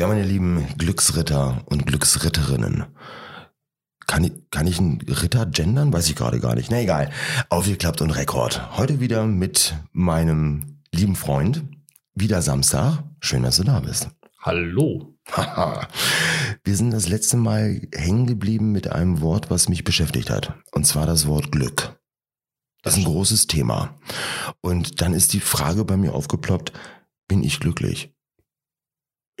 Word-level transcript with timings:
Ja, 0.00 0.06
meine 0.06 0.24
lieben 0.24 0.66
Glücksritter 0.78 1.62
und 1.66 1.86
Glücksritterinnen. 1.86 2.86
Kann 4.06 4.24
ich, 4.24 4.32
kann 4.50 4.66
ich 4.66 4.78
einen 4.78 4.98
Ritter 5.02 5.44
gendern? 5.44 5.92
Weiß 5.92 6.08
ich 6.08 6.16
gerade 6.16 6.40
gar 6.40 6.54
nicht. 6.54 6.70
Na 6.70 6.80
egal. 6.80 7.10
Aufgeklappt 7.50 8.00
und 8.00 8.08
Rekord. 8.08 8.78
Heute 8.78 9.00
wieder 9.00 9.26
mit 9.26 9.76
meinem 9.92 10.80
lieben 10.90 11.16
Freund. 11.16 11.64
Wieder 12.14 12.40
Samstag. 12.40 13.04
Schön, 13.20 13.42
dass 13.42 13.58
du 13.58 13.64
da 13.64 13.80
bist. 13.80 14.08
Hallo. 14.40 15.18
Wir 16.64 16.76
sind 16.76 16.92
das 16.92 17.06
letzte 17.06 17.36
Mal 17.36 17.86
hängen 17.94 18.26
geblieben 18.26 18.72
mit 18.72 18.90
einem 18.90 19.20
Wort, 19.20 19.50
was 19.50 19.68
mich 19.68 19.84
beschäftigt 19.84 20.30
hat. 20.30 20.54
Und 20.72 20.86
zwar 20.86 21.04
das 21.04 21.26
Wort 21.26 21.52
Glück. 21.52 22.00
Das 22.80 22.94
ist 22.94 23.00
ein 23.00 23.04
großes 23.04 23.48
Thema. 23.48 23.98
Und 24.62 25.02
dann 25.02 25.12
ist 25.12 25.34
die 25.34 25.40
Frage 25.40 25.84
bei 25.84 25.98
mir 25.98 26.14
aufgeploppt, 26.14 26.72
bin 27.28 27.44
ich 27.44 27.60
glücklich? 27.60 28.14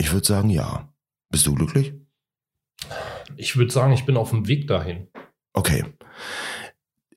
Ich 0.00 0.12
würde 0.12 0.26
sagen, 0.26 0.48
ja. 0.48 0.90
Bist 1.30 1.46
du 1.46 1.54
glücklich? 1.54 1.92
Ich 3.36 3.56
würde 3.56 3.70
sagen, 3.70 3.92
ich 3.92 4.06
bin 4.06 4.16
auf 4.16 4.30
dem 4.30 4.48
Weg 4.48 4.66
dahin. 4.66 5.08
Okay. 5.52 5.84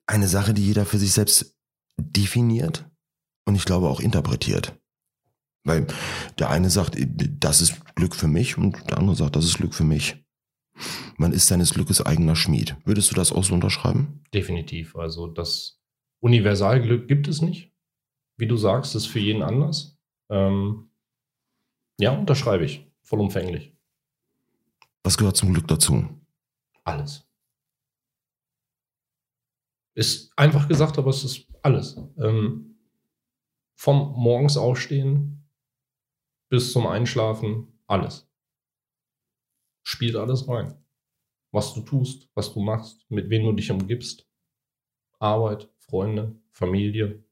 Eine 0.06 0.28
Sache, 0.28 0.52
die 0.52 0.66
jeder 0.66 0.84
für 0.84 0.98
sich 0.98 1.12
selbst 1.12 1.56
definiert 1.96 2.84
und 3.46 3.54
ich 3.54 3.64
glaube 3.64 3.88
auch 3.88 4.00
interpretiert. 4.00 4.78
Weil 5.64 5.86
der 6.38 6.50
eine 6.50 6.68
sagt, 6.68 6.96
das 6.98 7.62
ist 7.62 7.80
Glück 7.94 8.14
für 8.14 8.28
mich 8.28 8.58
und 8.58 8.90
der 8.90 8.98
andere 8.98 9.16
sagt, 9.16 9.34
das 9.36 9.46
ist 9.46 9.56
Glück 9.56 9.74
für 9.74 9.84
mich. 9.84 10.22
Man 11.16 11.32
ist 11.32 11.46
seines 11.46 11.72
Glückes 11.72 12.04
eigener 12.04 12.36
Schmied. 12.36 12.76
Würdest 12.84 13.10
du 13.10 13.14
das 13.14 13.32
auch 13.32 13.44
so 13.44 13.54
unterschreiben? 13.54 14.22
Definitiv. 14.34 14.94
Also 14.94 15.26
das 15.26 15.80
Universalglück 16.20 17.08
gibt 17.08 17.28
es 17.28 17.40
nicht. 17.40 17.72
Wie 18.36 18.46
du 18.46 18.58
sagst, 18.58 18.94
ist 18.94 19.06
für 19.06 19.20
jeden 19.20 19.42
anders. 19.42 19.96
Ähm, 20.30 20.90
ja, 21.98 22.16
unterschreibe 22.16 22.64
ich. 22.64 22.90
Vollumfänglich. 23.02 23.76
Was 25.02 25.18
gehört 25.18 25.36
zum 25.36 25.52
Glück 25.52 25.68
dazu? 25.68 26.08
Alles. 26.84 27.26
Ist 29.94 30.32
einfach 30.36 30.66
gesagt, 30.66 30.98
aber 30.98 31.10
es 31.10 31.22
ist 31.24 31.46
alles. 31.62 31.96
Ähm, 32.18 32.78
vom 33.74 34.12
morgens 34.16 34.56
aufstehen 34.56 35.44
bis 36.48 36.72
zum 36.72 36.86
Einschlafen, 36.86 37.80
alles. 37.86 38.28
Spielt 39.82 40.16
alles 40.16 40.48
rein. 40.48 40.74
Was 41.50 41.74
du 41.74 41.82
tust, 41.82 42.28
was 42.34 42.52
du 42.52 42.60
machst, 42.60 43.04
mit 43.10 43.28
wem 43.30 43.44
du 43.44 43.52
dich 43.52 43.70
umgibst. 43.70 44.26
Arbeit, 45.18 45.70
Freunde, 45.78 46.34
Familie. 46.50 47.24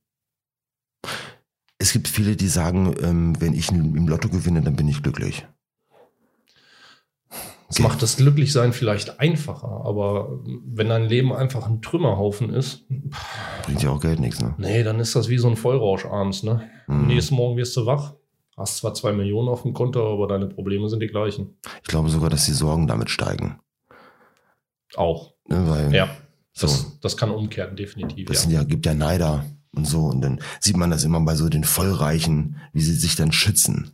Es 1.82 1.92
gibt 1.92 2.06
viele, 2.06 2.36
die 2.36 2.46
sagen, 2.46 2.94
ähm, 3.02 3.40
wenn 3.40 3.54
ich 3.54 3.72
im 3.72 4.06
Lotto 4.06 4.28
gewinne, 4.28 4.62
dann 4.62 4.76
bin 4.76 4.86
ich 4.86 5.02
glücklich. 5.02 5.48
Das 7.66 7.80
okay. 7.80 7.82
macht 7.82 8.02
das 8.02 8.18
Glücklichsein 8.18 8.72
vielleicht 8.72 9.18
einfacher, 9.18 9.82
aber 9.84 10.28
wenn 10.64 10.90
dein 10.90 11.06
Leben 11.06 11.32
einfach 11.32 11.66
ein 11.66 11.82
Trümmerhaufen 11.82 12.50
ist. 12.50 12.86
Bringt 13.64 13.82
ja 13.82 13.90
auch 13.90 13.98
Geld 14.00 14.20
nichts, 14.20 14.40
ne? 14.40 14.54
Nee, 14.58 14.84
dann 14.84 15.00
ist 15.00 15.16
das 15.16 15.28
wie 15.28 15.38
so 15.38 15.48
ein 15.48 15.56
Vollrausch 15.56 16.04
abends, 16.04 16.44
ne? 16.44 16.70
Mhm. 16.86 17.08
Nächsten 17.08 17.34
Morgen 17.34 17.56
wirst 17.56 17.76
du 17.76 17.84
wach, 17.84 18.14
hast 18.56 18.76
zwar 18.76 18.94
zwei 18.94 19.12
Millionen 19.12 19.48
auf 19.48 19.62
dem 19.62 19.72
Konto, 19.72 20.06
aber 20.12 20.28
deine 20.28 20.46
Probleme 20.46 20.88
sind 20.88 21.00
die 21.00 21.08
gleichen. 21.08 21.56
Ich 21.82 21.88
glaube 21.88 22.10
sogar, 22.10 22.30
dass 22.30 22.44
die 22.44 22.52
Sorgen 22.52 22.86
damit 22.86 23.10
steigen. 23.10 23.58
Auch. 24.94 25.32
Ne, 25.48 25.68
weil, 25.68 25.92
ja. 25.92 26.08
So. 26.52 26.68
Das, 26.68 27.00
das 27.00 27.16
kann 27.16 27.32
umkehren, 27.32 27.74
definitiv. 27.74 28.30
Es 28.30 28.44
ja. 28.44 28.60
ja, 28.60 28.62
gibt 28.62 28.86
ja 28.86 28.94
Neider 28.94 29.44
und 29.74 29.86
so. 29.86 30.06
Und 30.06 30.20
dann 30.20 30.40
sieht 30.60 30.76
man 30.76 30.90
das 30.90 31.04
immer 31.04 31.20
bei 31.20 31.34
so 31.34 31.48
den 31.48 31.64
Vollreichen, 31.64 32.56
wie 32.72 32.82
sie 32.82 32.94
sich 32.94 33.16
dann 33.16 33.32
schützen. 33.32 33.92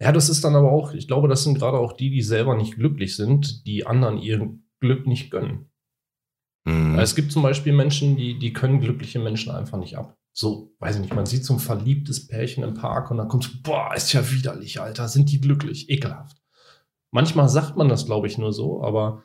Ja, 0.00 0.12
das 0.12 0.28
ist 0.28 0.44
dann 0.44 0.54
aber 0.54 0.70
auch, 0.70 0.92
ich 0.92 1.08
glaube, 1.08 1.28
das 1.28 1.42
sind 1.42 1.58
gerade 1.58 1.78
auch 1.78 1.92
die, 1.92 2.10
die 2.10 2.22
selber 2.22 2.56
nicht 2.56 2.76
glücklich 2.76 3.16
sind, 3.16 3.66
die 3.66 3.86
anderen 3.86 4.18
ihr 4.18 4.56
Glück 4.80 5.06
nicht 5.06 5.30
gönnen. 5.30 5.70
Mhm. 6.64 6.98
Es 6.98 7.16
gibt 7.16 7.32
zum 7.32 7.42
Beispiel 7.42 7.72
Menschen, 7.72 8.16
die, 8.16 8.38
die 8.38 8.52
können 8.52 8.80
glückliche 8.80 9.18
Menschen 9.18 9.52
einfach 9.52 9.78
nicht 9.78 9.96
ab. 9.96 10.16
So, 10.32 10.72
weiß 10.78 10.96
ich 10.96 11.02
nicht, 11.02 11.14
man 11.14 11.26
sieht 11.26 11.44
so 11.44 11.54
ein 11.54 11.58
verliebtes 11.58 12.28
Pärchen 12.28 12.62
im 12.62 12.74
Park 12.74 13.10
und 13.10 13.16
dann 13.16 13.26
kommt 13.26 13.42
so, 13.42 13.50
boah, 13.62 13.92
ist 13.96 14.12
ja 14.12 14.30
widerlich, 14.30 14.80
Alter, 14.80 15.08
sind 15.08 15.32
die 15.32 15.40
glücklich, 15.40 15.90
ekelhaft. 15.90 16.40
Manchmal 17.10 17.48
sagt 17.48 17.76
man 17.76 17.88
das, 17.88 18.06
glaube 18.06 18.28
ich, 18.28 18.38
nur 18.38 18.52
so, 18.52 18.84
aber 18.84 19.24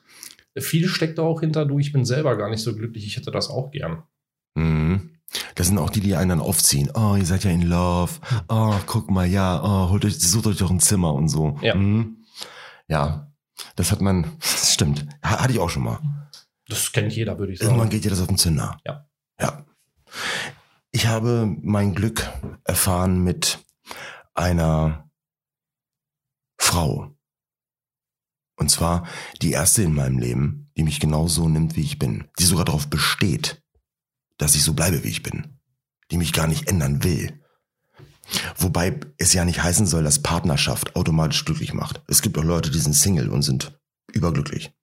viel 0.58 0.88
steckt 0.88 1.20
da 1.20 1.24
auch 1.24 1.42
hinter, 1.42 1.66
du, 1.66 1.78
ich 1.78 1.92
bin 1.92 2.06
selber 2.06 2.36
gar 2.36 2.50
nicht 2.50 2.64
so 2.64 2.76
glücklich, 2.76 3.06
ich 3.06 3.18
hätte 3.18 3.30
das 3.30 3.50
auch 3.50 3.70
gern. 3.70 4.03
Mhm. 4.56 5.12
Das 5.56 5.67
sind 5.67 5.78
auch 5.78 5.89
die, 5.89 6.00
die 6.00 6.16
einen 6.16 6.29
dann 6.29 6.39
aufziehen. 6.39 6.91
Oh, 6.94 7.16
ihr 7.16 7.25
seid 7.25 7.44
ja 7.44 7.51
in 7.51 7.63
Love. 7.63 8.11
Oh, 8.50 8.75
guck 8.85 9.09
mal, 9.09 9.25
ja, 9.25 9.61
oh, 9.63 9.89
holt 9.89 10.06
euch, 10.06 10.19
sucht 10.19 10.47
euch 10.47 10.57
doch 10.57 10.69
ein 10.69 10.79
Zimmer 10.79 11.13
und 11.13 11.29
so. 11.29 11.57
Ja. 11.61 11.75
Mhm. 11.75 12.23
Ja, 12.88 13.31
das 13.75 13.91
hat 13.91 14.01
man, 14.01 14.25
das 14.39 14.73
stimmt. 14.73 15.07
Hatte 15.22 15.53
ich 15.53 15.59
auch 15.59 15.69
schon 15.69 15.84
mal. 15.84 16.00
Das 16.67 16.91
kennt 16.91 17.13
jeder, 17.13 17.38
würde 17.39 17.53
ich 17.53 17.59
sagen. 17.59 17.72
Irgendwann 17.72 17.89
geht 17.89 18.06
dir 18.06 18.09
das 18.09 18.22
auf 18.22 18.28
den 18.28 18.38
Zünder. 18.38 18.78
Ja. 18.85 19.07
Ja. 19.39 19.66
Ich 20.91 21.07
habe 21.07 21.55
mein 21.61 21.95
Glück 21.95 22.29
erfahren 22.63 23.23
mit 23.23 23.59
einer 24.34 25.09
Frau. 26.59 27.16
Und 28.55 28.69
zwar 28.69 29.07
die 29.41 29.51
erste 29.51 29.81
in 29.81 29.95
meinem 29.95 30.19
Leben, 30.19 30.72
die 30.78 30.84
mich 30.84 31.00
genau 31.00 31.28
so 31.28 31.50
nimmt, 31.50 31.75
wie 31.75 31.81
ich 31.81 31.97
bin. 31.97 32.29
Die 32.40 32.44
sogar 32.44 32.66
darauf 32.66 32.88
besteht, 32.88 33.62
dass 34.44 34.56
ich 34.56 34.64
so 34.64 34.74
bleibe, 34.74 35.04
wie 35.06 35.09
ich 35.09 35.24
bin. 35.24 35.58
Die 36.12 36.18
mich 36.18 36.34
gar 36.34 36.48
nicht 36.48 36.68
ändern 36.68 37.04
will. 37.04 37.40
Wobei 38.58 39.00
es 39.18 39.34
ja 39.34 39.46
nicht 39.46 39.64
heißen 39.64 39.86
soll, 39.86 40.04
dass 40.04 40.22
Partnerschaft 40.22 40.98
automatisch 40.98 41.46
glücklich 41.46 41.74
macht. 41.74 42.02
Es 42.08 42.22
gibt 42.22 42.38
auch 42.38 42.44
Leute, 42.44 42.70
die 42.70 42.80
sind 42.80 42.94
Single 42.94 43.30
und 43.30 43.42
sind 43.42 43.80
überglücklich. 44.12 44.74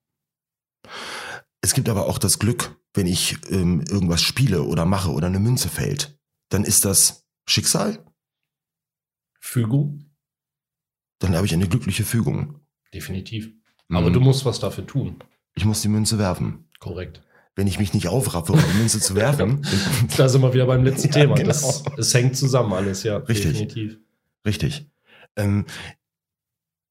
Es 1.60 1.74
gibt 1.74 1.90
aber 1.90 2.06
auch 2.06 2.18
das 2.18 2.38
Glück, 2.38 2.74
wenn 2.94 3.06
ich 3.06 3.36
ähm, 3.50 3.82
irgendwas 3.82 4.22
spiele 4.22 4.62
oder 4.62 4.86
mache 4.86 5.10
oder 5.10 5.26
eine 5.26 5.40
Münze 5.40 5.68
fällt, 5.68 6.18
dann 6.48 6.64
ist 6.64 6.86
das 6.86 7.26
Schicksal. 7.46 8.02
Fügung. 9.40 10.10
Dann 11.18 11.36
habe 11.36 11.46
ich 11.46 11.52
eine 11.52 11.68
glückliche 11.68 12.04
Fügung. 12.04 12.60
Definitiv. 12.94 13.52
Aber 13.90 14.08
mhm. 14.08 14.14
du 14.14 14.20
musst 14.20 14.46
was 14.46 14.58
dafür 14.58 14.86
tun. 14.86 15.22
Ich 15.54 15.66
muss 15.66 15.82
die 15.82 15.88
Münze 15.88 16.18
werfen. 16.18 16.68
Korrekt 16.78 17.22
wenn 17.60 17.66
ich 17.66 17.78
mich 17.78 17.92
nicht 17.92 18.08
aufraffe, 18.08 18.52
um 18.52 18.58
die 18.58 18.78
Münze 18.78 19.00
zu 19.00 19.14
werfen. 19.14 19.60
da 20.16 20.30
sind 20.30 20.40
wir 20.40 20.54
wieder 20.54 20.64
beim 20.64 20.82
letzten 20.82 21.08
ja, 21.08 21.12
Thema. 21.12 21.34
Genau. 21.34 21.48
Das, 21.48 21.84
es 21.98 22.14
hängt 22.14 22.34
zusammen 22.34 22.72
alles, 22.72 23.02
ja. 23.02 23.18
Richtig. 23.18 23.52
Definitiv. 23.52 23.98
Richtig. 24.46 24.90
Ähm, 25.36 25.66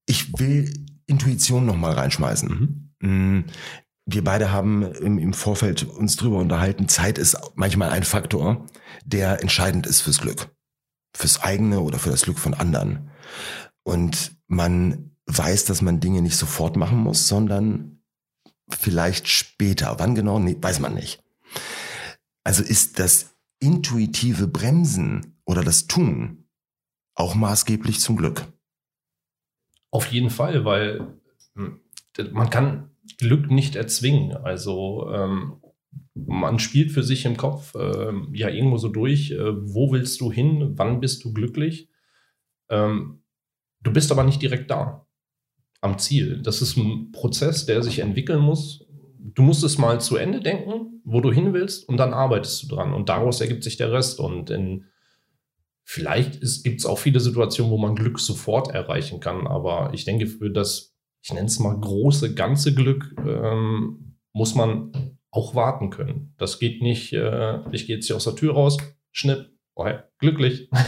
ich 0.06 0.32
will 0.38 0.72
Intuition 1.08 1.66
nochmal 1.66 1.94
reinschmeißen. 1.94 2.92
Mhm. 3.00 3.38
Mm, 3.40 3.46
wir 4.06 4.24
beide 4.24 4.52
haben 4.52 4.84
im, 4.84 5.18
im, 5.18 5.34
Vorfeld 5.34 5.86
uns 5.86 6.18
drüber 6.18 6.38
unterhalten. 6.38 6.88
Zeit 6.88 7.18
ist 7.18 7.36
manchmal 7.56 7.90
ein 7.90 8.04
Faktor, 8.04 8.68
der 9.04 9.42
entscheidend 9.42 9.88
ist 9.88 10.02
fürs 10.02 10.20
Glück. 10.20 10.50
Fürs 11.18 11.42
eigene 11.42 11.80
oder 11.80 11.98
für 11.98 12.12
das 12.12 12.22
Glück 12.22 12.38
von 12.38 12.54
anderen. 12.54 13.10
Und 13.82 14.34
man 14.46 15.16
weiß, 15.26 15.66
dass 15.66 15.82
man 15.82 16.00
Dinge 16.00 16.22
nicht 16.22 16.38
sofort 16.38 16.78
machen 16.78 17.00
muss, 17.00 17.28
sondern 17.28 17.99
vielleicht 18.70 19.28
später. 19.28 19.96
Wann 20.00 20.16
genau, 20.16 20.40
nee, 20.40 20.58
weiß 20.60 20.80
man 20.80 20.94
nicht. 20.94 21.24
Also 22.44 22.64
ist 22.64 23.00
das 23.00 23.36
intuitive 23.60 24.48
Bremsen 24.48 25.40
oder 25.46 25.64
das 25.64 25.88
Tun 25.88 26.46
auch 27.16 27.36
maßgeblich 27.36 28.00
zum 28.00 28.16
Glück? 28.18 28.46
Auf 29.92 30.08
jeden 30.08 30.30
Fall, 30.30 30.66
weil 30.66 31.20
hm, 31.56 31.82
man 32.32 32.50
kann 32.50 32.92
Glück 33.18 33.52
nicht 33.52 33.76
erzwingen. 33.76 34.38
Also 34.38 35.10
ähm, 35.12 35.62
man 36.14 36.60
spielt 36.60 36.92
für 36.92 37.04
sich 37.04 37.26
im 37.26 37.38
Kopf 37.38 37.76
äh, 37.76 38.14
ja 38.34 38.50
irgendwo 38.50 38.78
so 38.78 38.90
durch, 38.90 39.32
äh, 39.32 39.74
wo 39.74 39.92
willst 39.92 40.22
du 40.22 40.32
hin, 40.32 40.74
wann 40.76 41.00
bist 41.00 41.24
du 41.24 41.34
glücklich. 41.34 41.90
Ähm, 42.70 43.24
du 43.82 43.92
bist 43.92 44.12
aber 44.12 44.24
nicht 44.24 44.42
direkt 44.42 44.70
da 44.70 45.08
am 45.82 45.98
Ziel. 45.98 46.42
Das 46.42 46.62
ist 46.62 46.78
ein 46.78 47.12
Prozess, 47.12 47.66
der 47.66 47.84
sich 47.84 48.00
entwickeln 48.00 48.42
muss. 48.42 48.86
Du 49.18 49.42
musst 49.42 49.64
es 49.64 49.78
mal 49.78 50.02
zu 50.02 50.18
Ende 50.18 50.42
denken, 50.42 51.02
wo 51.04 51.22
du 51.22 51.32
hin 51.32 51.54
willst, 51.54 51.88
und 51.88 51.98
dann 51.98 52.14
arbeitest 52.14 52.64
du 52.64 52.76
dran. 52.76 52.94
Und 52.94 53.10
daraus 53.10 53.42
ergibt 53.42 53.64
sich 53.64 53.78
der 53.78 53.92
Rest. 53.92 54.20
Und 54.20 54.50
in, 54.50 54.86
vielleicht 55.84 56.42
gibt 56.64 56.80
es 56.80 56.86
auch 56.86 56.98
viele 56.98 57.20
Situationen, 57.20 57.72
wo 57.72 57.78
man 57.78 57.96
Glück 57.96 58.20
sofort 58.20 58.70
erreichen 58.70 59.20
kann. 59.20 59.48
Aber 59.48 59.92
ich 59.94 60.06
denke, 60.06 60.28
für 60.28 60.50
das, 60.50 60.96
ich 61.22 61.34
nenne 61.34 61.48
es 61.48 61.60
mal 61.60 61.80
große, 61.80 62.34
ganze 62.34 62.74
Glück, 62.74 63.16
ähm, 63.26 64.18
muss 64.34 64.56
man 64.56 65.18
auch 65.32 65.56
warten 65.56 65.90
können. 65.90 66.34
Das 66.38 66.60
geht 66.60 66.82
nicht, 66.82 67.14
äh, 67.14 67.60
ich 67.72 67.88
gehe 67.88 67.96
jetzt 67.96 68.08
hier 68.08 68.16
aus 68.16 68.24
der 68.24 68.36
Tür 68.36 68.54
raus, 68.54 68.78
schnipp, 69.12 69.52
oh, 69.76 69.86
glücklich. 70.18 70.70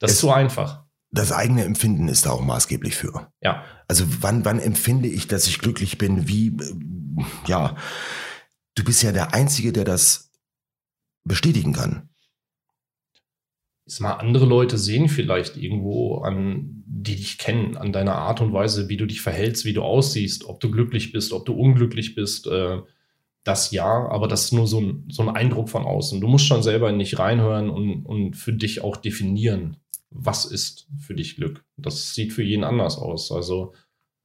Das 0.00 0.10
ist 0.10 0.18
zu 0.18 0.30
einfach 0.30 0.83
das 1.14 1.30
eigene 1.30 1.64
Empfinden 1.64 2.08
ist 2.08 2.26
da 2.26 2.30
auch 2.30 2.40
maßgeblich 2.42 2.96
für. 2.96 3.32
Ja. 3.40 3.64
Also 3.86 4.04
wann, 4.20 4.44
wann 4.44 4.58
empfinde 4.58 5.08
ich, 5.08 5.28
dass 5.28 5.46
ich 5.46 5.60
glücklich 5.60 5.96
bin? 5.96 6.28
Wie, 6.28 6.56
ja, 7.46 7.76
du 8.74 8.84
bist 8.84 9.02
ja 9.02 9.12
der 9.12 9.32
Einzige, 9.32 9.72
der 9.72 9.84
das 9.84 10.32
bestätigen 11.22 11.72
kann. 11.72 12.08
ich 13.86 13.94
sag 13.94 14.02
mal, 14.02 14.12
andere 14.14 14.44
Leute 14.44 14.76
sehen 14.76 15.08
vielleicht 15.08 15.56
irgendwo 15.56 16.18
an, 16.18 16.82
die 16.86 17.16
dich 17.16 17.38
kennen, 17.38 17.76
an 17.76 17.92
deiner 17.92 18.16
Art 18.16 18.40
und 18.40 18.52
Weise, 18.52 18.88
wie 18.88 18.96
du 18.96 19.06
dich 19.06 19.20
verhältst, 19.20 19.64
wie 19.64 19.72
du 19.72 19.82
aussiehst, 19.82 20.44
ob 20.44 20.58
du 20.58 20.70
glücklich 20.70 21.12
bist, 21.12 21.32
ob 21.32 21.46
du 21.46 21.54
unglücklich 21.54 22.16
bist. 22.16 22.48
Äh, 22.48 22.78
das 23.44 23.70
ja, 23.70 24.08
aber 24.08 24.26
das 24.26 24.46
ist 24.46 24.52
nur 24.52 24.66
so 24.66 24.80
ein, 24.80 25.04
so 25.10 25.22
ein 25.22 25.28
Eindruck 25.28 25.68
von 25.68 25.84
außen. 25.84 26.20
Du 26.20 26.26
musst 26.26 26.46
schon 26.46 26.62
selber 26.62 26.90
nicht 26.92 27.18
reinhören 27.18 27.70
und, 27.70 28.04
und 28.04 28.36
für 28.36 28.54
dich 28.54 28.82
auch 28.82 28.96
definieren, 28.96 29.76
was 30.14 30.46
ist 30.46 30.88
für 30.98 31.14
dich 31.14 31.36
Glück. 31.36 31.64
Das 31.76 32.14
sieht 32.14 32.32
für 32.32 32.42
jeden 32.42 32.64
anders 32.64 32.96
aus. 32.96 33.32
Also 33.32 33.74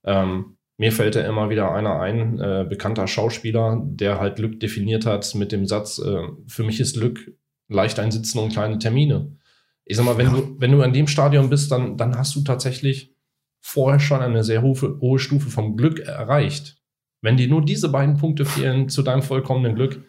ähm, 0.06 0.58
mir 0.78 0.92
fällt 0.94 1.16
da 1.16 1.22
immer 1.22 1.50
wieder 1.50 1.74
einer 1.74 2.00
ein, 2.00 2.40
äh, 2.40 2.66
bekannter 2.70 3.08
Schauspieler, 3.08 3.82
der 3.84 4.20
halt 4.20 4.38
Glück 4.38 4.60
definiert 4.60 5.06
hat 5.06 5.36
mit 5.36 5.52
dem 5.52 5.66
Satz, 5.66 6.00
äh, 6.00 6.22
für 6.48 6.64
mich 6.64 6.80
ist 6.80 6.98
Glück 6.98 7.36
leicht 7.68 8.00
einsitzen 8.00 8.40
und 8.40 8.54
kleine 8.54 8.80
Termine. 8.80 9.36
Ich 9.84 9.98
sag 9.98 10.06
mal, 10.06 10.18
wenn, 10.18 10.28
ja. 10.28 10.34
du, 10.34 10.56
wenn 10.60 10.72
du 10.72 10.82
an 10.82 10.94
dem 10.94 11.08
Stadion 11.08 11.50
bist, 11.50 11.72
dann, 11.72 11.98
dann 11.98 12.18
hast 12.18 12.36
du 12.36 12.42
tatsächlich 12.42 13.16
vorher 13.60 14.00
schon 14.00 14.22
eine 14.22 14.44
sehr 14.44 14.62
hohe, 14.62 15.00
hohe 15.02 15.20
Stufe 15.20 15.50
vom 15.50 15.76
Glück 15.76 16.00
erreicht. 16.00 16.78
Wenn 17.22 17.36
dir 17.36 17.50
nur 17.50 17.66
diese 17.66 17.90
beiden 17.90 18.18
Punkte 18.18 18.46
fehlen 18.46 18.88
zu 18.88 19.02
deinem 19.02 19.24
vollkommenen 19.24 19.76
Glück, 19.76 20.02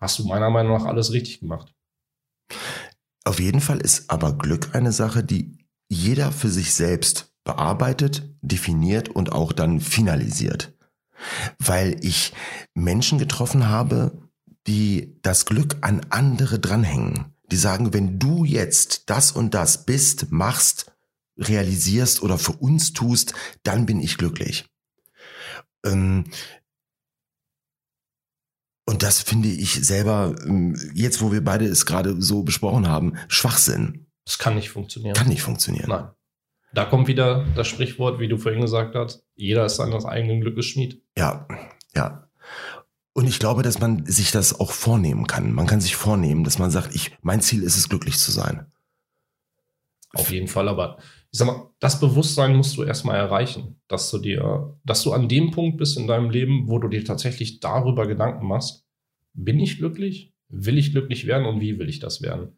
hast 0.00 0.18
du 0.18 0.24
meiner 0.24 0.50
Meinung 0.50 0.72
nach 0.72 0.86
alles 0.86 1.12
richtig 1.12 1.40
gemacht. 1.40 1.74
Auf 3.28 3.40
jeden 3.40 3.60
Fall 3.60 3.82
ist 3.82 4.08
aber 4.08 4.32
Glück 4.32 4.74
eine 4.74 4.90
Sache, 4.90 5.22
die 5.22 5.58
jeder 5.90 6.32
für 6.32 6.48
sich 6.48 6.72
selbst 6.72 7.30
bearbeitet, 7.44 8.34
definiert 8.40 9.10
und 9.10 9.32
auch 9.32 9.52
dann 9.52 9.80
finalisiert. 9.80 10.72
Weil 11.58 12.02
ich 12.02 12.32
Menschen 12.72 13.18
getroffen 13.18 13.68
habe, 13.68 14.16
die 14.66 15.18
das 15.20 15.44
Glück 15.44 15.76
an 15.82 16.06
andere 16.08 16.58
dranhängen. 16.58 17.34
Die 17.50 17.58
sagen, 17.58 17.92
wenn 17.92 18.18
du 18.18 18.46
jetzt 18.46 19.10
das 19.10 19.32
und 19.32 19.52
das 19.52 19.84
bist, 19.84 20.32
machst, 20.32 20.90
realisierst 21.36 22.22
oder 22.22 22.38
für 22.38 22.52
uns 22.52 22.94
tust, 22.94 23.34
dann 23.62 23.84
bin 23.84 24.00
ich 24.00 24.16
glücklich. 24.16 24.70
Ähm, 25.84 26.24
und 28.88 29.02
das 29.02 29.20
finde 29.20 29.48
ich 29.48 29.74
selber, 29.86 30.34
ähm, 30.46 30.74
jetzt 30.94 31.20
wo 31.20 31.30
wir 31.30 31.44
beide 31.44 31.66
es 31.66 31.84
gerade 31.84 32.22
so 32.22 32.42
besprochen 32.42 32.88
haben, 32.88 33.18
Schwachsinn. 33.28 34.06
Das 34.24 34.38
kann 34.38 34.54
nicht 34.54 34.70
funktionieren. 34.70 35.14
Kann 35.14 35.28
nicht 35.28 35.42
funktionieren. 35.42 35.90
Nein. 35.90 36.08
Da 36.72 36.86
kommt 36.86 37.06
wieder 37.06 37.44
das 37.54 37.68
Sprichwort, 37.68 38.18
wie 38.18 38.28
du 38.28 38.38
vorhin 38.38 38.62
gesagt 38.62 38.94
hast, 38.94 39.26
jeder 39.34 39.66
ist 39.66 39.76
seines 39.76 40.06
eigenen 40.06 40.40
Glückes 40.40 40.64
Schmied. 40.64 41.02
Ja, 41.18 41.46
ja. 41.94 42.30
Und 43.12 43.26
ich 43.26 43.38
glaube, 43.38 43.62
dass 43.62 43.78
man 43.78 44.06
sich 44.06 44.30
das 44.30 44.58
auch 44.58 44.72
vornehmen 44.72 45.26
kann. 45.26 45.52
Man 45.52 45.66
kann 45.66 45.82
sich 45.82 45.94
vornehmen, 45.94 46.44
dass 46.44 46.58
man 46.58 46.70
sagt, 46.70 46.94
ich, 46.94 47.14
mein 47.20 47.42
Ziel 47.42 47.64
ist 47.64 47.76
es, 47.76 47.90
glücklich 47.90 48.16
zu 48.16 48.30
sein. 48.30 48.72
Auf 50.14 50.30
jeden 50.30 50.48
Fall, 50.48 50.68
aber 50.68 50.98
ich 51.30 51.38
sag 51.38 51.46
mal, 51.46 51.70
das 51.80 52.00
Bewusstsein 52.00 52.56
musst 52.56 52.76
du 52.76 52.82
erstmal 52.82 53.16
erreichen, 53.16 53.80
dass 53.88 54.10
du 54.10 54.18
dir, 54.18 54.78
dass 54.84 55.02
du 55.02 55.12
an 55.12 55.28
dem 55.28 55.50
Punkt 55.50 55.76
bist 55.76 55.98
in 55.98 56.06
deinem 56.06 56.30
Leben, 56.30 56.68
wo 56.68 56.78
du 56.78 56.88
dir 56.88 57.04
tatsächlich 57.04 57.60
darüber 57.60 58.06
Gedanken 58.06 58.46
machst, 58.46 58.86
bin 59.34 59.60
ich 59.60 59.78
glücklich? 59.78 60.32
Will 60.48 60.78
ich 60.78 60.92
glücklich 60.92 61.26
werden 61.26 61.46
und 61.46 61.60
wie 61.60 61.78
will 61.78 61.88
ich 61.88 61.98
das 61.98 62.22
werden? 62.22 62.56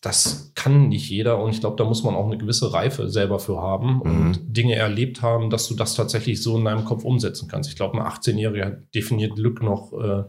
Das 0.00 0.52
kann 0.54 0.88
nicht 0.88 1.08
jeder 1.08 1.42
und 1.42 1.50
ich 1.50 1.60
glaube, 1.60 1.76
da 1.76 1.84
muss 1.84 2.02
man 2.02 2.14
auch 2.14 2.26
eine 2.26 2.38
gewisse 2.38 2.72
Reife 2.72 3.08
selber 3.08 3.38
für 3.38 3.60
haben 3.60 4.00
und 4.02 4.28
mhm. 4.28 4.52
Dinge 4.52 4.74
erlebt 4.74 5.22
haben, 5.22 5.50
dass 5.50 5.68
du 5.68 5.74
das 5.74 5.94
tatsächlich 5.94 6.42
so 6.42 6.58
in 6.58 6.64
deinem 6.64 6.84
Kopf 6.84 7.04
umsetzen 7.04 7.48
kannst. 7.48 7.70
Ich 7.70 7.76
glaube, 7.76 7.98
ein 7.98 8.06
18-Jähriger 8.06 8.82
definiert 8.94 9.34
Glück 9.34 9.62
noch 9.62 9.92
äh, 9.92 10.24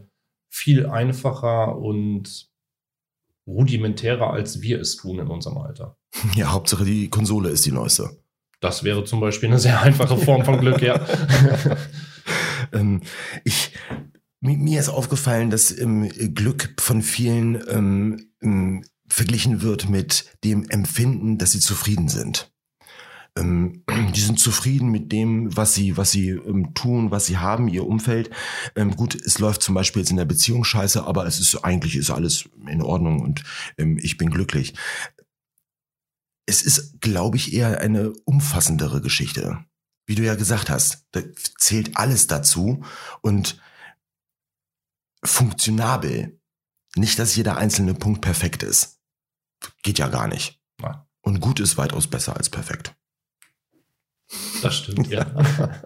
viel 0.49 0.85
einfacher 0.85 1.77
und 1.77 2.49
rudimentärer, 3.47 4.31
als 4.31 4.61
wir 4.61 4.79
es 4.79 4.95
tun 4.95 5.19
in 5.19 5.27
unserem 5.27 5.57
Alter. 5.57 5.97
Ja, 6.35 6.51
Hauptsache 6.51 6.85
die 6.85 7.09
Konsole 7.09 7.49
ist 7.49 7.65
die 7.65 7.71
neueste. 7.71 8.09
Das 8.61 8.83
wäre 8.83 9.03
zum 9.03 9.19
Beispiel 9.19 9.49
eine 9.49 9.59
sehr 9.59 9.81
einfache 9.81 10.17
Form 10.17 10.43
von 10.43 10.59
Glück, 10.59 10.81
ja. 10.81 11.05
ähm, 12.73 13.01
ich, 13.43 13.71
mir 14.39 14.79
ist 14.79 14.89
aufgefallen, 14.89 15.49
dass 15.49 15.77
ähm, 15.77 16.09
Glück 16.33 16.73
von 16.79 17.01
vielen 17.01 17.61
ähm, 17.69 18.83
verglichen 19.07 19.61
wird 19.61 19.89
mit 19.89 20.25
dem 20.43 20.67
Empfinden, 20.69 21.37
dass 21.37 21.51
sie 21.51 21.59
zufrieden 21.59 22.09
sind. 22.09 22.51
Ähm, 23.37 23.83
die 24.15 24.21
sind 24.21 24.39
zufrieden 24.39 24.89
mit 24.89 25.11
dem, 25.11 25.55
was 25.55 25.73
sie, 25.73 25.97
was 25.97 26.11
sie 26.11 26.29
ähm, 26.29 26.73
tun, 26.73 27.11
was 27.11 27.25
sie 27.25 27.37
haben, 27.37 27.67
ihr 27.67 27.85
Umfeld. 27.85 28.29
Ähm, 28.75 28.95
gut, 28.95 29.15
es 29.15 29.39
läuft 29.39 29.61
zum 29.61 29.75
Beispiel 29.75 30.01
jetzt 30.01 30.11
in 30.11 30.17
der 30.17 30.25
Beziehung 30.25 30.63
scheiße, 30.63 31.05
aber 31.05 31.25
es 31.25 31.39
ist 31.39 31.55
eigentlich 31.63 31.95
ist 31.95 32.11
alles 32.11 32.49
in 32.67 32.81
Ordnung 32.81 33.21
und 33.21 33.43
ähm, 33.77 33.97
ich 34.01 34.17
bin 34.17 34.29
glücklich 34.29 34.73
es 36.45 36.61
ist, 36.61 37.01
glaube 37.01 37.37
ich, 37.37 37.53
eher 37.53 37.79
eine 37.79 38.13
umfassendere 38.25 39.01
Geschichte. 39.01 39.65
Wie 40.05 40.15
du 40.15 40.23
ja 40.23 40.35
gesagt 40.35 40.69
hast, 40.69 41.05
da 41.11 41.21
zählt 41.57 41.97
alles 41.97 42.27
dazu 42.27 42.83
und 43.21 43.59
funktionabel. 45.23 46.39
Nicht, 46.95 47.17
dass 47.17 47.35
jeder 47.35 47.57
einzelne 47.57 47.95
Punkt 47.95 48.21
perfekt 48.21 48.63
ist. 48.63 48.99
Geht 49.81 49.97
ja 49.97 50.07
gar 50.07 50.27
nicht. 50.27 50.61
Und 51.21 51.39
gut 51.39 51.59
ist 51.59 51.77
weitaus 51.77 52.07
besser 52.07 52.37
als 52.37 52.49
perfekt. 52.49 52.95
Das 54.61 54.75
stimmt, 54.75 55.07
ja. 55.07 55.25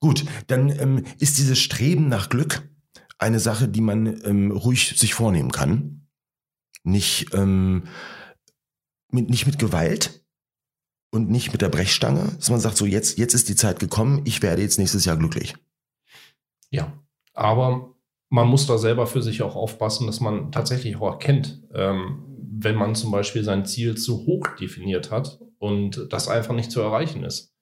gut, 0.00 0.24
dann 0.46 0.70
ähm, 0.70 1.04
ist 1.18 1.38
dieses 1.38 1.58
Streben 1.58 2.08
nach 2.08 2.28
Glück 2.28 2.68
eine 3.18 3.40
Sache, 3.40 3.68
die 3.68 3.80
man 3.80 4.06
ähm, 4.24 4.50
ruhig 4.50 4.98
sich 4.98 5.14
vornehmen 5.14 5.52
kann. 5.52 6.06
Nicht 6.82 7.34
ähm, 7.34 7.84
mit, 9.10 9.28
nicht 9.28 9.46
mit 9.46 9.58
Gewalt 9.58 10.24
und 11.10 11.28
nicht 11.30 11.52
mit 11.52 11.60
der 11.60 11.68
Brechstange, 11.68 12.32
dass 12.36 12.50
man 12.50 12.60
sagt, 12.60 12.76
so 12.76 12.86
jetzt, 12.86 13.18
jetzt 13.18 13.34
ist 13.34 13.48
die 13.48 13.56
Zeit 13.56 13.78
gekommen, 13.80 14.22
ich 14.24 14.42
werde 14.42 14.62
jetzt 14.62 14.78
nächstes 14.78 15.04
Jahr 15.04 15.16
glücklich. 15.16 15.54
Ja, 16.70 16.92
aber 17.34 17.94
man 18.30 18.48
muss 18.48 18.66
da 18.66 18.78
selber 18.78 19.06
für 19.06 19.22
sich 19.22 19.42
auch 19.42 19.56
aufpassen, 19.56 20.06
dass 20.06 20.20
man 20.20 20.52
tatsächlich 20.52 20.96
auch 20.96 21.10
erkennt, 21.10 21.62
ähm, 21.74 22.24
wenn 22.52 22.76
man 22.76 22.94
zum 22.94 23.10
Beispiel 23.10 23.42
sein 23.42 23.66
Ziel 23.66 23.96
zu 23.96 24.24
hoch 24.24 24.46
definiert 24.58 25.10
hat 25.10 25.40
und 25.60 26.08
das 26.10 26.26
einfach 26.26 26.54
nicht 26.54 26.72
zu 26.72 26.80
erreichen 26.80 27.22
ist. 27.22 27.54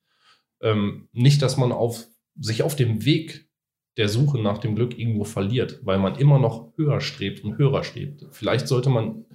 Ähm, 0.62 1.08
nicht, 1.12 1.42
dass 1.42 1.56
man 1.56 1.72
auf, 1.72 2.06
sich 2.38 2.62
auf 2.62 2.76
dem 2.76 3.04
Weg 3.04 3.48
der 3.96 4.08
Suche 4.08 4.40
nach 4.40 4.58
dem 4.58 4.76
Glück 4.76 4.96
irgendwo 4.96 5.24
verliert, 5.24 5.80
weil 5.84 5.98
man 5.98 6.14
immer 6.14 6.38
noch 6.38 6.72
höher 6.76 7.00
strebt 7.00 7.42
und 7.42 7.58
höher 7.58 7.82
strebt. 7.82 8.24
Vielleicht 8.30 8.68
sollte 8.68 8.88
man 8.88 9.26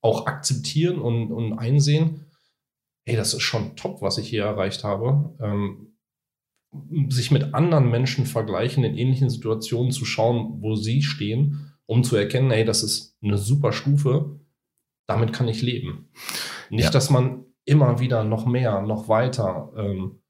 auch 0.00 0.26
akzeptieren 0.26 1.00
und, 1.00 1.32
und 1.32 1.58
einsehen, 1.58 2.26
hey, 3.04 3.16
das 3.16 3.34
ist 3.34 3.42
schon 3.42 3.74
top, 3.74 4.00
was 4.00 4.18
ich 4.18 4.28
hier 4.28 4.44
erreicht 4.44 4.84
habe. 4.84 5.34
Ähm, 5.40 5.96
sich 7.08 7.32
mit 7.32 7.52
anderen 7.54 7.90
Menschen 7.90 8.24
vergleichen, 8.24 8.84
in 8.84 8.96
ähnlichen 8.96 9.28
Situationen 9.28 9.90
zu 9.90 10.04
schauen, 10.04 10.62
wo 10.62 10.76
sie 10.76 11.02
stehen, 11.02 11.74
um 11.86 12.04
zu 12.04 12.14
erkennen, 12.14 12.52
hey, 12.52 12.64
das 12.64 12.84
ist 12.84 13.16
eine 13.20 13.36
super 13.36 13.72
Stufe, 13.72 14.38
damit 15.08 15.32
kann 15.32 15.48
ich 15.48 15.60
leben. 15.60 16.12
Nicht, 16.70 16.84
ja. 16.84 16.90
dass 16.90 17.10
man 17.10 17.49
immer 17.64 18.00
wieder 18.00 18.24
noch 18.24 18.46
mehr, 18.46 18.82
noch 18.82 19.08
weiter, 19.08 19.72
ähm, 19.76 20.22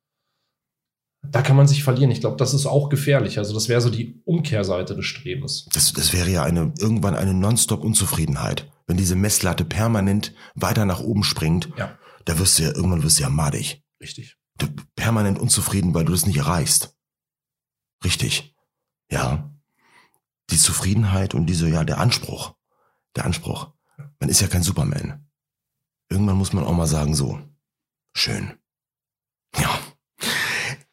da 1.22 1.42
kann 1.42 1.56
man 1.56 1.68
sich 1.68 1.84
verlieren. 1.84 2.10
Ich 2.10 2.20
glaube, 2.20 2.36
das 2.36 2.54
ist 2.54 2.64
auch 2.64 2.88
gefährlich. 2.88 3.36
Also 3.36 3.52
das 3.52 3.68
wäre 3.68 3.82
so 3.82 3.90
die 3.90 4.22
Umkehrseite 4.24 4.96
des 4.96 5.04
Strebens. 5.04 5.66
Das, 5.72 5.92
das 5.92 6.14
wäre 6.14 6.30
ja 6.30 6.44
eine, 6.44 6.72
irgendwann 6.78 7.14
eine 7.14 7.34
Nonstop-Unzufriedenheit 7.34 8.66
wenn 8.90 8.96
diese 8.96 9.14
Messlatte 9.14 9.64
permanent 9.64 10.34
weiter 10.56 10.84
nach 10.84 10.98
oben 10.98 11.22
springt, 11.22 11.70
ja. 11.76 11.96
da 12.24 12.40
wirst 12.40 12.58
du 12.58 12.64
ja, 12.64 12.74
irgendwann 12.74 13.04
wirst 13.04 13.20
du 13.20 13.22
ja 13.22 13.28
madig. 13.28 13.84
Richtig. 14.00 14.36
Du 14.58 14.66
permanent 14.96 15.38
unzufrieden, 15.38 15.94
weil 15.94 16.04
du 16.04 16.10
das 16.10 16.26
nicht 16.26 16.38
erreichst. 16.38 16.96
Richtig. 18.02 18.56
Ja. 19.08 19.54
Die 20.50 20.58
Zufriedenheit 20.58 21.34
und 21.34 21.46
diese, 21.46 21.68
ja, 21.68 21.84
der 21.84 21.98
Anspruch. 21.98 22.56
Der 23.14 23.26
Anspruch. 23.26 23.72
Man 24.18 24.28
ist 24.28 24.40
ja 24.40 24.48
kein 24.48 24.64
Superman. 24.64 25.29
Irgendwann 26.10 26.36
muss 26.36 26.52
man 26.52 26.64
auch 26.64 26.74
mal 26.74 26.86
sagen, 26.86 27.14
so. 27.14 27.38
Schön. 28.16 28.52
Ja. 29.56 29.78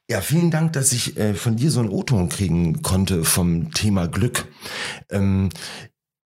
Ja, 0.09 0.21
vielen 0.21 0.51
Dank, 0.51 0.71
dass 0.73 0.93
ich 0.93 1.17
äh, 1.17 1.33
von 1.33 1.57
dir 1.57 1.69
so 1.69 1.81
einen 1.81 1.89
O-Ton 1.89 2.29
kriegen 2.29 2.81
konnte 2.81 3.25
vom 3.25 3.73
Thema 3.73 4.07
Glück. 4.07 4.47
Ähm, 5.09 5.49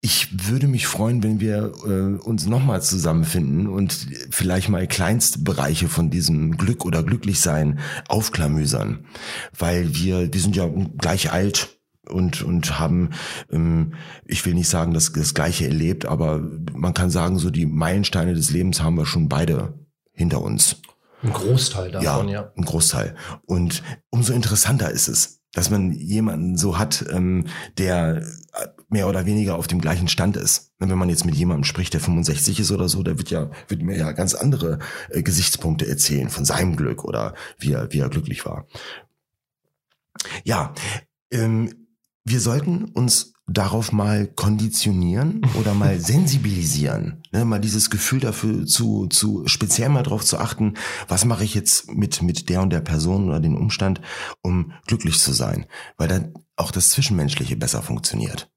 ich 0.03 0.49
würde 0.49 0.67
mich 0.67 0.87
freuen, 0.87 1.23
wenn 1.23 1.39
wir 1.39 1.73
äh, 1.85 2.23
uns 2.23 2.47
nochmal 2.47 2.81
zusammenfinden 2.81 3.67
und 3.67 4.07
vielleicht 4.31 4.69
mal 4.69 4.87
kleinste 4.87 5.39
Bereiche 5.39 5.87
von 5.87 6.09
diesem 6.09 6.57
Glück 6.57 6.85
oder 6.85 7.03
Glücklichsein 7.03 7.79
aufklamüsern. 8.07 9.05
Weil 9.57 9.95
wir, 9.95 10.31
wir 10.33 10.41
sind 10.41 10.55
ja 10.55 10.67
gleich 10.97 11.31
alt 11.31 11.80
und, 12.09 12.41
und 12.41 12.79
haben, 12.79 13.11
ähm, 13.51 13.93
ich 14.25 14.45
will 14.45 14.53
nicht 14.53 14.69
sagen, 14.69 14.93
das, 14.93 15.11
das 15.11 15.33
Gleiche 15.33 15.65
erlebt, 15.65 16.05
aber 16.05 16.39
man 16.73 16.93
kann 16.93 17.09
sagen, 17.09 17.37
so 17.37 17.49
die 17.49 17.65
Meilensteine 17.65 18.33
des 18.33 18.51
Lebens 18.51 18.81
haben 18.81 18.95
wir 18.95 19.05
schon 19.05 19.29
beide 19.29 19.73
hinter 20.11 20.41
uns. 20.41 20.77
Ein 21.23 21.33
Großteil 21.33 21.91
davon, 21.91 22.27
ja. 22.29 22.41
ja. 22.41 22.51
Ein 22.55 22.65
Großteil. 22.65 23.15
Und 23.45 23.83
umso 24.09 24.33
interessanter 24.33 24.89
ist 24.89 25.07
es, 25.07 25.41
dass 25.53 25.69
man 25.69 25.91
jemanden 25.91 26.57
so 26.57 26.79
hat, 26.79 27.05
ähm, 27.11 27.45
der 27.77 28.23
mehr 28.89 29.07
oder 29.07 29.25
weniger 29.25 29.55
auf 29.55 29.67
dem 29.67 29.81
gleichen 29.81 30.07
Stand 30.07 30.37
ist. 30.37 30.71
Wenn 30.79 30.97
man 30.97 31.09
jetzt 31.09 31.25
mit 31.25 31.35
jemandem 31.35 31.63
spricht, 31.63 31.93
der 31.93 32.01
65 32.01 32.59
ist 32.59 32.71
oder 32.71 32.89
so, 32.89 33.03
der 33.03 33.17
wird 33.17 33.29
ja, 33.29 33.51
wird 33.67 33.81
mir 33.81 33.97
ja 33.97 34.11
ganz 34.13 34.33
andere 34.33 34.79
äh, 35.09 35.21
Gesichtspunkte 35.21 35.87
erzählen 35.87 36.29
von 36.29 36.45
seinem 36.45 36.75
Glück 36.75 37.03
oder 37.03 37.35
wie 37.57 37.73
er, 37.73 37.91
wie 37.91 37.99
er 37.99 38.09
glücklich 38.09 38.45
war. 38.45 38.65
Ja, 40.43 40.73
ähm, 41.31 41.80
wir 42.23 42.39
sollten 42.39 42.85
uns 42.85 43.33
darauf 43.47 43.91
mal 43.91 44.27
konditionieren 44.27 45.41
oder 45.59 45.73
mal 45.73 45.99
sensibilisieren, 45.99 47.21
ne, 47.31 47.45
mal 47.45 47.59
dieses 47.59 47.89
Gefühl 47.89 48.19
dafür 48.19 48.65
zu, 48.65 49.07
zu 49.07 49.47
speziell 49.47 49.89
mal 49.89 50.03
darauf 50.03 50.23
zu 50.23 50.37
achten, 50.37 50.75
was 51.07 51.25
mache 51.25 51.43
ich 51.43 51.53
jetzt 51.53 51.91
mit, 51.91 52.21
mit 52.21 52.49
der 52.49 52.61
und 52.61 52.69
der 52.71 52.81
Person 52.81 53.27
oder 53.27 53.39
den 53.39 53.57
Umstand, 53.57 54.01
um 54.41 54.73
glücklich 54.87 55.19
zu 55.19 55.33
sein, 55.33 55.65
weil 55.97 56.07
dann 56.07 56.33
auch 56.55 56.71
das 56.71 56.89
Zwischenmenschliche 56.89 57.55
besser 57.55 57.81
funktioniert. 57.81 58.51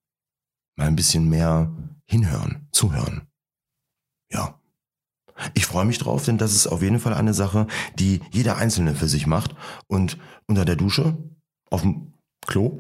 Mal 0.77 0.89
ein 0.89 0.97
bisschen 0.97 1.29
mehr 1.29 1.75
hinhören, 2.05 2.69
zuhören. 2.73 3.29
Ja. 4.31 4.61
Ich 5.55 5.67
freue 5.67 5.85
mich 5.85 5.99
drauf, 5.99 6.25
denn 6.25 6.39
das 6.39 6.55
ist 6.55 6.69
auf 6.69 6.81
jeden 6.81 7.01
Fall 7.01 7.13
eine 7.13 7.35
Sache, 7.35 7.67
die 7.99 8.21
jeder 8.31 8.57
Einzelne 8.57 8.95
für 8.95 9.09
sich 9.09 9.27
macht 9.27 9.57
und 9.89 10.17
unter 10.47 10.65
der 10.65 10.77
Dusche, 10.77 11.19
auf 11.71 11.83
dem 11.83 12.14
Klo. 12.47 12.79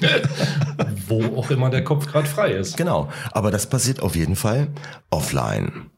Wo 1.08 1.36
auch 1.36 1.50
immer 1.50 1.70
der 1.70 1.84
Kopf 1.84 2.06
gerade 2.06 2.28
frei 2.28 2.52
ist. 2.52 2.76
Genau. 2.76 3.08
Aber 3.32 3.50
das 3.50 3.68
passiert 3.68 4.00
auf 4.00 4.16
jeden 4.16 4.36
Fall 4.36 4.68
offline. 5.10 5.90